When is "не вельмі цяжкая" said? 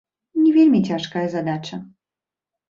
0.43-1.27